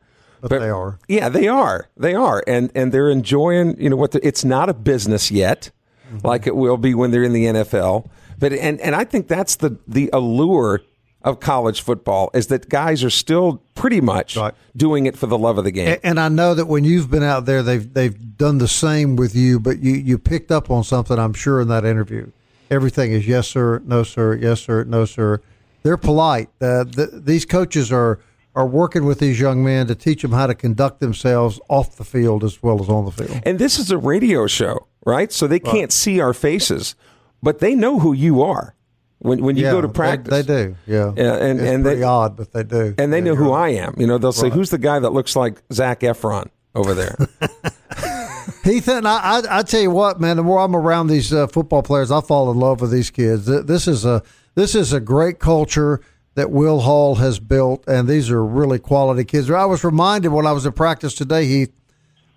[0.41, 0.99] But, but, they are.
[1.07, 1.89] Yeah, they are.
[1.97, 3.79] They are, and and they're enjoying.
[3.81, 4.11] You know what?
[4.11, 5.71] The, it's not a business yet,
[6.07, 6.25] mm-hmm.
[6.25, 8.07] like it will be when they're in the NFL.
[8.37, 10.81] But and and I think that's the the allure
[11.29, 14.53] of college football is that guys are still pretty much right.
[14.75, 15.97] doing it for the love of the game.
[16.03, 19.35] And, I know that when you've been out there, they've they've done the same with
[19.35, 19.59] you.
[19.59, 22.31] But you you picked up on something, I'm sure, in that interview.
[22.69, 25.41] Everything is yes sir, no sir, yes sir, no sir.
[25.81, 26.49] They're polite.
[26.61, 28.19] Uh, the, these coaches are
[28.55, 32.03] are working with these young men to teach them how to conduct themselves off the
[32.03, 33.41] field as well as on the field.
[33.43, 35.31] And this is a radio show, right?
[35.31, 35.91] So they can't right.
[35.91, 36.95] see our faces,
[37.41, 38.75] but they know who you are
[39.19, 40.31] when when you yeah, go to practice.
[40.31, 41.13] They, they do, yeah.
[41.15, 42.95] yeah and it's and pretty they, odd, but they do.
[42.97, 43.77] And they yeah, know who right.
[43.77, 43.95] I am.
[43.97, 44.53] You know, they'll say, right.
[44.53, 47.15] "Who's the guy that looks like Zac Efron over there?"
[48.65, 50.37] Ethan, I, I, I tell you what, man.
[50.37, 53.45] The more I'm around these uh, football players, I fall in love with these kids.
[53.45, 54.23] This is a
[54.55, 56.01] this is a great culture
[56.35, 59.49] that Will Hall has built, and these are really quality kids.
[59.49, 61.73] I was reminded when I was at practice today, Heath,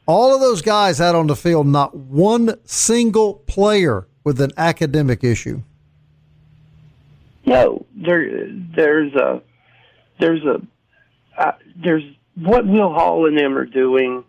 [0.06, 5.22] all of those guys out on the field, not one single player with an academic
[5.22, 5.62] issue.
[7.44, 9.42] No, there, there's a,
[10.20, 10.62] there's a,
[11.37, 11.52] uh,
[11.83, 14.24] there's what Will Hall and them are doing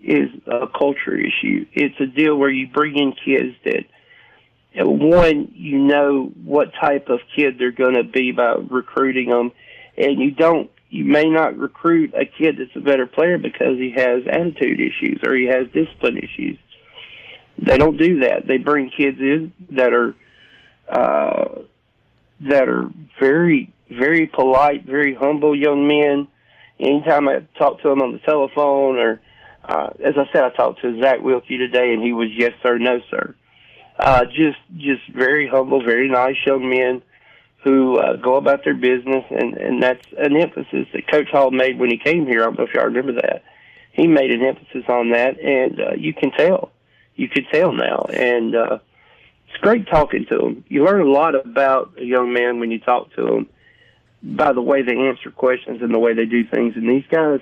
[0.00, 1.66] is a culture issue.
[1.72, 3.84] It's a deal where you bring in kids that,
[4.86, 9.50] one, you know what type of kid they're going to be by recruiting them,
[9.96, 13.92] and you don't, you may not recruit a kid that's a better player because he
[13.96, 16.58] has attitude issues or he has discipline issues.
[17.58, 18.46] They don't do that.
[18.46, 20.14] They bring kids in that are,
[20.88, 21.62] uh,
[22.40, 22.88] that are
[23.20, 26.28] very, very polite, very humble young men.
[26.78, 29.20] Anytime I talk to them on the telephone, or
[29.64, 32.78] uh, as I said, I talked to Zach Wilkie today, and he was yes sir,
[32.78, 33.34] no sir.
[33.98, 37.02] Uh, just, just very humble, very nice young men
[37.64, 41.78] who uh, go about their business, and and that's an emphasis that Coach Hall made
[41.78, 42.42] when he came here.
[42.42, 43.42] I don't know if y'all remember that.
[43.92, 46.70] He made an emphasis on that, and uh, you can tell,
[47.16, 48.78] you can tell now, and uh,
[49.48, 50.64] it's great talking to them.
[50.68, 53.48] You learn a lot about a young man when you talk to them
[54.22, 56.74] by the way they answer questions and the way they do things.
[56.76, 57.40] And these guys,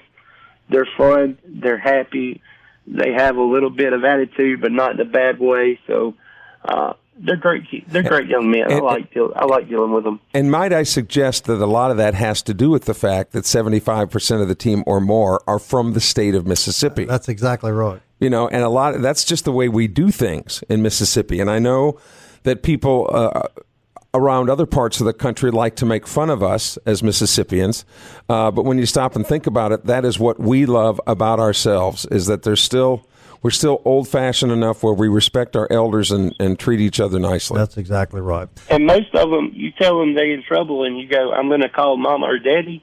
[0.69, 2.43] they're fun, they're happy,
[2.87, 5.81] they have a little bit of attitude, but not in a bad way.
[5.87, 6.15] So,
[6.65, 7.89] uh, they're great.
[7.89, 8.71] They're great young men.
[8.71, 10.21] I like deal, I like dealing with them.
[10.35, 13.33] And might I suggest that a lot of that has to do with the fact
[13.33, 17.05] that seventy five percent of the team or more are from the state of Mississippi.
[17.05, 18.01] That's exactly right.
[18.21, 19.01] You know, and a lot.
[19.01, 21.41] that's just the way we do things in Mississippi.
[21.41, 21.99] And I know
[22.45, 23.43] that people uh,
[24.15, 27.85] around other parts of the country like to make fun of us as Mississippians.
[28.29, 31.41] Uh, but when you stop and think about it, that is what we love about
[31.41, 33.07] ourselves: is that there's still
[33.43, 37.19] we're still old fashioned enough where we respect our elders and, and treat each other
[37.19, 37.59] nicely.
[37.59, 38.49] That's exactly right.
[38.71, 41.63] And most of them, you tell them they're in trouble, and you go, "I'm going
[41.63, 42.83] to call mama or daddy."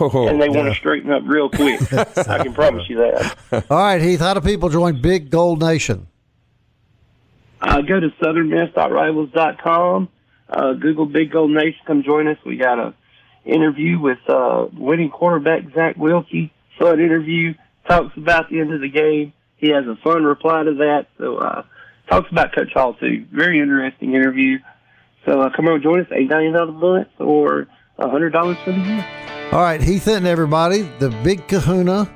[0.00, 0.56] Oh, and they yeah.
[0.56, 1.80] want to straighten up real quick.
[1.92, 3.36] I can promise you that.
[3.70, 4.18] All right, Heath.
[4.20, 6.08] How do people join Big Gold Nation?
[7.60, 10.08] Uh, go to southernmiss.rivals.com.
[10.48, 11.80] Uh, Google Big Gold Nation.
[11.86, 12.38] Come join us.
[12.44, 12.94] We got a
[13.44, 16.52] interview with uh, winning quarterback Zach Wilkie.
[16.78, 17.54] Fun interview.
[17.88, 19.32] Talks about the end of the game.
[19.56, 21.06] He has a fun reply to that.
[21.18, 21.62] So uh,
[22.08, 23.26] talks about Coach Hall too.
[23.32, 24.58] Very interesting interview.
[25.24, 26.06] So uh, come on, join us.
[26.12, 27.66] Eight ninety nine a month or
[27.98, 29.06] a hundred dollars for the year.
[29.52, 32.10] All right, Heath and everybody, the big kahuna,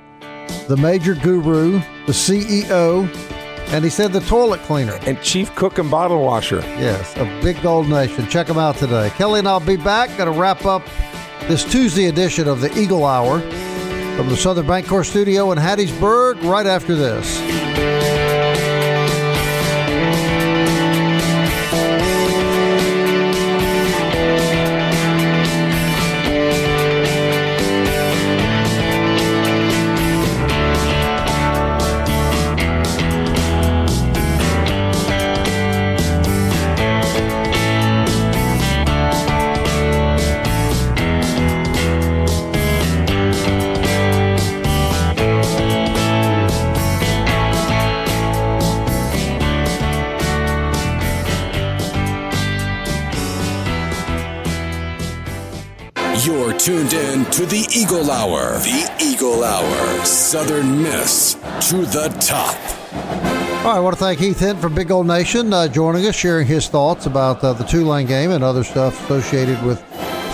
[0.68, 1.72] the major guru,
[2.06, 3.08] the CEO,
[3.72, 4.98] and he said the toilet cleaner.
[5.02, 6.60] And chief cook and bottle washer.
[6.60, 8.26] Yes, a big gold nation.
[8.26, 9.10] Check them out today.
[9.10, 10.08] Kelly and I'll be back.
[10.18, 10.82] Going to wrap up
[11.42, 13.40] this Tuesday edition of the Eagle Hour.
[14.20, 17.69] From the Southern Bank Bancorp studio in Hattiesburg right after this.
[57.32, 58.58] To the Eagle Hour.
[58.58, 60.04] The Eagle Hour.
[60.04, 61.34] Southern Miss
[61.70, 62.56] to the top.
[63.64, 66.16] All right, I want to thank Heath Hint from Big Gold Nation uh, joining us,
[66.16, 69.78] sharing his thoughts about uh, the Tulane game and other stuff associated with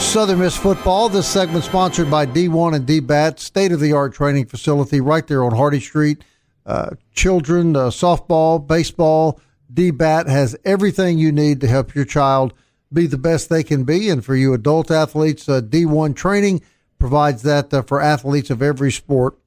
[0.00, 1.10] Southern Miss football.
[1.10, 5.44] This segment sponsored by D1 and DBAT, state of the art training facility right there
[5.44, 6.24] on Hardy Street.
[6.64, 9.38] Uh, children, uh, softball, baseball,
[9.72, 12.54] DBAT has everything you need to help your child
[12.90, 14.08] be the best they can be.
[14.08, 16.62] And for you adult athletes, uh, D1 training
[16.98, 19.38] provides that uh, for athletes of every sport.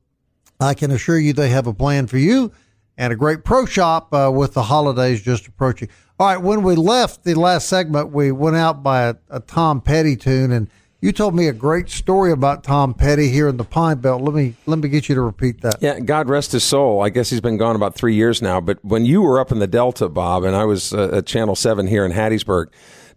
[0.60, 2.52] I can assure you they have a plan for you
[2.98, 5.90] and a great pro shop uh, with the holidays just approaching.
[6.20, 9.80] All right, when we left the last segment, we went out by a, a Tom
[9.80, 10.70] Petty tune, and
[11.00, 14.22] you told me a great story about Tom Petty here in the Pine Belt.
[14.22, 15.78] Let me let me get you to repeat that.
[15.80, 17.02] Yeah, God rest his soul.
[17.02, 18.60] I guess he's been gone about three years now.
[18.60, 21.56] But when you were up in the Delta, Bob, and I was uh, at Channel
[21.56, 22.68] Seven here in Hattiesburg,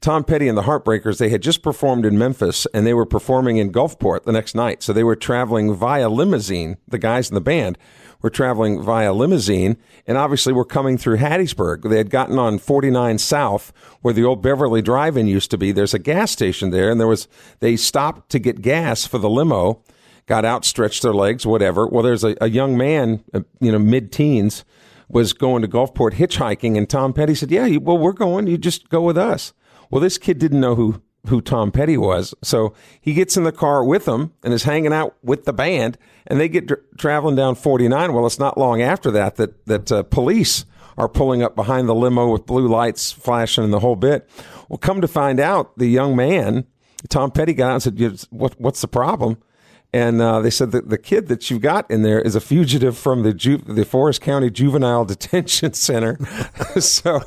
[0.02, 3.58] Tom Petty and the Heartbreakers, they had just performed in Memphis and they were performing
[3.58, 4.82] in Gulfport the next night.
[4.82, 6.76] So they were traveling via limousine.
[6.88, 7.78] The guys in the band
[8.20, 11.88] were traveling via limousine and obviously were coming through Hattiesburg.
[11.88, 15.70] They had gotten on 49 South where the old Beverly Drive-In used to be.
[15.70, 17.28] There's a gas station there and there was,
[17.60, 19.84] they stopped to get gas for the limo,
[20.26, 21.86] got out, stretched their legs, whatever.
[21.86, 24.64] Well, there's a, a young man, uh, you know, mid teens
[25.08, 28.48] was going to Gulfport hitchhiking and Tom Petty said, yeah, well, we're going.
[28.48, 29.52] You just go with us.
[29.92, 33.52] Well, this kid didn't know who who Tom Petty was, so he gets in the
[33.52, 36.68] car with them and is hanging out with the band, and they get
[36.98, 38.12] traveling down 49.
[38.12, 40.64] Well, it's not long after that that that uh, police
[40.96, 44.28] are pulling up behind the limo with blue lights flashing and the whole bit.
[44.68, 46.66] Well, come to find out, the young man,
[47.08, 49.36] Tom Petty, got out and said, "What what's the problem?"
[49.94, 52.96] And uh, they said that the kid that you got in there is a fugitive
[52.96, 56.18] from the Ju- the Forrest County Juvenile Detention Center.
[56.80, 57.20] so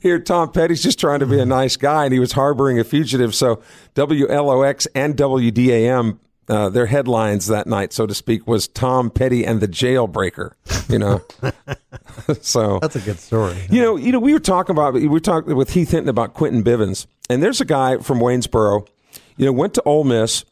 [0.00, 2.84] here, Tom Petty's just trying to be a nice guy, and he was harboring a
[2.84, 3.36] fugitive.
[3.36, 3.62] So
[3.94, 9.60] WLOX and WDAM, uh, their headlines that night, so to speak, was Tom Petty and
[9.60, 10.52] the Jailbreaker.
[10.88, 11.22] You know,
[12.40, 13.56] so that's a good story.
[13.70, 16.34] You know, you know, we were talking about we were talking with Heath Hinton about
[16.34, 18.88] Quentin Bivens, and there's a guy from Waynesboro.
[19.36, 20.44] You know, went to Ole Miss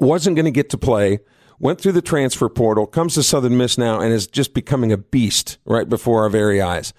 [0.00, 1.20] wasn't going to get to play,
[1.58, 4.98] went through the transfer portal, comes to Southern Miss now, and is just becoming a
[4.98, 6.92] beast right before our very eyes.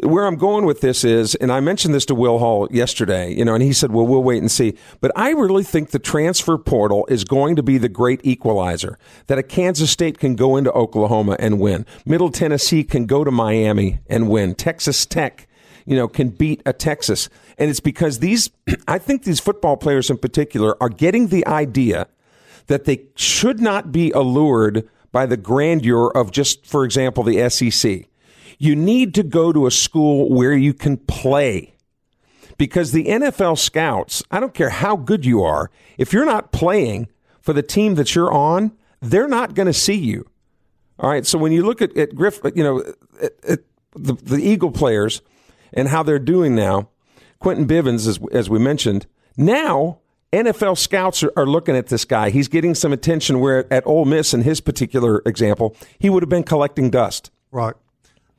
[0.00, 3.44] Where I'm going with this is, and I mentioned this to Will Hall yesterday, you
[3.44, 4.76] know, and he said, well, we'll wait and see.
[5.00, 9.38] But I really think the transfer portal is going to be the great equalizer, that
[9.38, 11.86] a Kansas State can go into Oklahoma and win.
[12.04, 14.54] Middle Tennessee can go to Miami and win.
[14.54, 15.46] Texas Tech
[15.84, 17.28] you know, can beat a Texas.
[17.58, 18.50] And it's because these,
[18.88, 22.08] I think these football players in particular are getting the idea
[22.66, 28.06] that they should not be allured by the grandeur of just, for example, the SEC.
[28.58, 31.74] You need to go to a school where you can play.
[32.58, 37.08] Because the NFL scouts, I don't care how good you are, if you're not playing
[37.40, 40.28] for the team that you're on, they're not going to see you.
[40.98, 41.26] All right.
[41.26, 42.84] So when you look at, at Griff, you know,
[43.20, 43.60] at, at
[43.94, 45.22] the, the Eagle players
[45.72, 46.88] and how they're doing now,
[47.40, 49.06] Quentin Bivens, as, as we mentioned,
[49.36, 49.98] now
[50.32, 52.30] NFL scouts are, are, looking at this guy.
[52.30, 56.30] He's getting some attention where at Ole Miss, in his particular example, he would have
[56.30, 57.30] been collecting dust.
[57.50, 57.74] Right.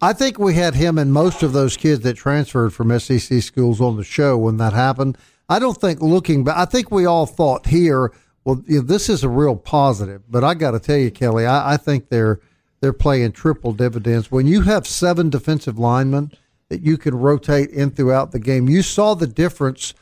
[0.02, 3.80] I think we had him and most of those kids that transferred from SEC schools
[3.80, 5.18] on the show when that happened.
[5.48, 8.12] I don't think looking back, I think we all thought here,
[8.44, 10.24] well, you know, this is a real positive.
[10.30, 12.40] But I got to tell you, Kelly, I, I think they're
[12.82, 14.30] they're playing triple dividends.
[14.30, 16.34] When you have seven defensive linemen
[16.68, 19.94] that you can rotate in throughout the game, you saw the difference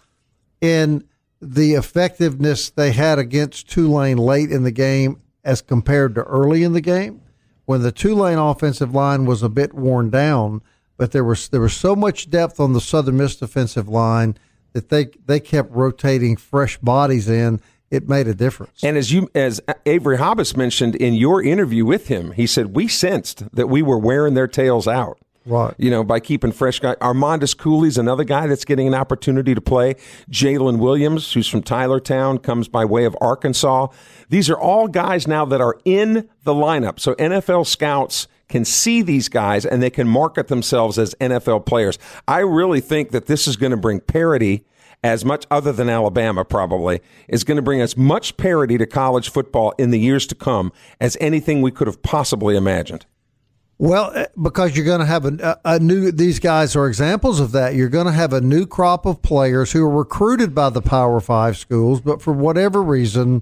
[0.62, 1.04] in
[1.42, 6.74] the effectiveness they had against Tulane late in the game as compared to early in
[6.74, 7.22] the game
[7.66, 10.62] when the Tulane offensive line was a bit worn down,
[10.98, 14.38] but there was there was so much depth on the Southern Miss defensive line
[14.74, 17.62] that they they kept rotating fresh bodies in.
[17.90, 18.84] It made a difference.
[18.84, 22.88] And as you as Avery Hobbs mentioned in your interview with him, he said we
[22.88, 25.18] sensed that we were wearing their tails out.
[25.46, 25.74] Right.
[25.78, 26.98] You know, by keeping fresh guys.
[26.98, 29.96] Armandus Cooley's another guy that's getting an opportunity to play.
[30.30, 33.88] Jalen Williams, who's from Tylertown, comes by way of Arkansas.
[34.30, 37.00] These are all guys now that are in the lineup.
[37.00, 41.98] So NFL scouts can see these guys and they can market themselves as NFL players.
[42.28, 44.66] I really think that this is going to bring parity
[45.04, 49.32] as much other than Alabama probably is going to bring as much parity to college
[49.32, 53.06] football in the years to come as anything we could have possibly imagined.
[53.82, 57.52] Well, eh, because you're going to have a, a, new, these guys are examples of
[57.54, 57.74] that.
[57.74, 61.20] You're going to have a new crop of players who are recruited by the Power
[61.20, 63.42] Five schools, but for whatever reason,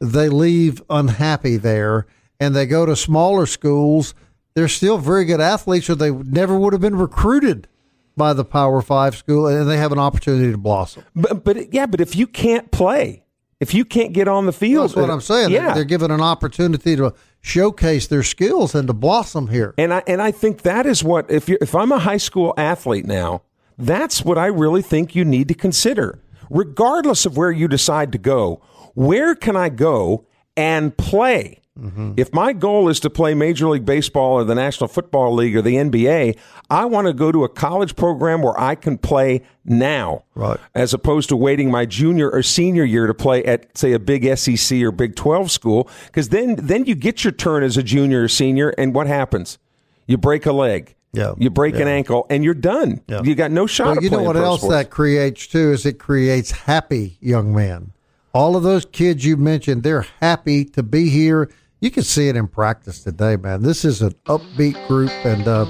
[0.00, 2.08] they leave unhappy there
[2.40, 4.12] and they go to smaller schools.
[4.54, 7.68] They're still very good athletes, or they never would have been recruited
[8.16, 11.04] by the Power Five school, and they have an opportunity to blossom.
[11.14, 13.22] But, but yeah, but if you can't play,
[13.60, 15.50] if you can't get on the field, that's what uh, I'm saying.
[15.50, 15.66] Yeah.
[15.66, 19.74] They're, they're given an opportunity to showcase their skills and to blossom here.
[19.78, 22.52] And I and I think that is what if you if I'm a high school
[22.56, 23.42] athlete now,
[23.78, 26.20] that's what I really think you need to consider.
[26.50, 28.60] Regardless of where you decide to go,
[28.94, 30.26] where can I go
[30.56, 31.60] and play?
[31.78, 32.12] Mm-hmm.
[32.16, 35.62] If my goal is to play Major League Baseball or the National Football League or
[35.62, 36.38] the NBA,
[36.70, 40.58] I want to go to a college program where I can play now, right?
[40.74, 44.36] As opposed to waiting my junior or senior year to play at, say, a big
[44.38, 48.22] SEC or Big Twelve school, because then then you get your turn as a junior
[48.22, 49.58] or senior, and what happens?
[50.06, 50.94] You break a leg.
[51.12, 51.34] Yeah.
[51.38, 51.82] You break yeah.
[51.82, 53.00] an ankle and you're done.
[53.08, 53.22] Yeah.
[53.22, 53.96] You got no shot.
[53.96, 54.76] Well, you know what else sports.
[54.76, 57.92] that creates too is it creates happy young men.
[58.34, 61.50] All of those kids you mentioned, they're happy to be here
[61.86, 63.62] you can see it in practice today, man.
[63.62, 65.66] This is an upbeat group, and uh,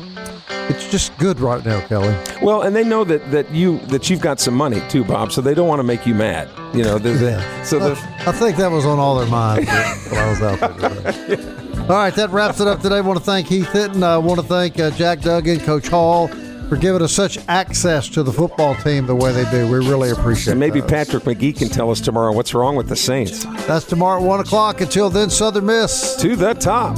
[0.71, 2.17] it's just good right now, Kelly.
[2.41, 5.31] Well, and they know that, that you that you've got some money too, Bob.
[5.31, 6.49] So they don't want to make you mad.
[6.75, 7.63] You know, yeah.
[7.65, 7.91] so I,
[8.27, 9.69] I think that was on all their minds
[10.11, 11.13] when I was out there.
[11.13, 11.53] Today.
[11.87, 12.97] All right, that wraps it up today.
[12.97, 14.03] I want to thank Heath Hinton.
[14.03, 16.29] I want to thank uh, Jack Duggan, Coach Hall,
[16.69, 19.71] for giving us such access to the football team the way they do.
[19.71, 20.51] We really appreciate it.
[20.53, 20.91] And maybe those.
[20.91, 23.45] Patrick McGee can tell us tomorrow what's wrong with the Saints.
[23.67, 24.81] That's tomorrow at 1 o'clock.
[24.81, 26.17] Until then, Southern Miss.
[26.17, 26.97] To the top.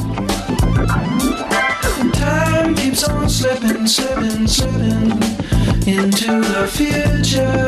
[2.13, 5.11] Time keeps on slipping, slipping, slipping
[5.87, 7.67] into the future.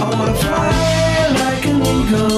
[0.00, 2.37] I want to fly like an eagle